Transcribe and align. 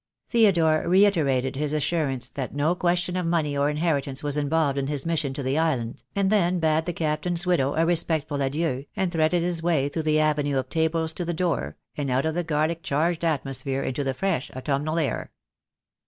Theodore 0.29 0.87
reiterated 0.89 1.55
his 1.55 1.73
assurance 1.73 2.27
that 2.29 2.55
no 2.55 2.73
question 2.73 3.15
of 3.15 3.23
money 3.27 3.55
or 3.55 3.69
inheritance 3.69 4.23
was 4.23 4.35
involved 4.35 4.79
in 4.79 4.87
his 4.87 5.05
mission 5.05 5.31
to 5.35 5.43
the 5.43 5.59
Island, 5.59 6.01
and 6.15 6.31
then 6.31 6.57
bade 6.57 6.87
the 6.87 6.91
Captain's 6.93 7.45
widow 7.45 7.75
a 7.75 7.85
respectful 7.85 8.41
adieu, 8.41 8.85
and 8.95 9.11
threaded 9.11 9.43
his 9.43 9.61
way 9.61 9.89
through 9.89 10.01
the 10.09 10.19
avenue 10.19 10.57
of 10.57 10.69
tables 10.69 11.13
to 11.13 11.23
the 11.23 11.35
door, 11.35 11.77
and 11.95 12.09
out 12.09 12.25
of 12.25 12.33
the 12.33 12.43
garlic 12.43 12.81
charged 12.81 13.23
atmosphere 13.23 13.83
into 13.83 14.03
the 14.03 14.15
fresh 14.15 14.49
autumnal 14.55 14.97
air. 14.97 15.31